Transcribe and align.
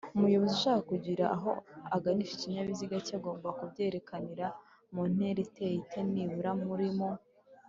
umuyobozi 0.17 0.53
ushaka 0.57 0.81
kugira 0.91 1.23
aho 1.35 1.51
aganisha 1.95 2.33
ikinyabiziga 2.35 2.95
cye 3.05 3.13
agomba 3.19 3.47
kubyerekanira 3.57 4.47
muntera 4.93 5.39
iteye 5.47 5.75
ite?-nibura 5.83 6.51
muri 6.67 6.87
m 6.97 6.99